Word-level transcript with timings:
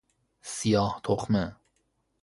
سیاه 0.41 1.01
تخمه 1.03 1.55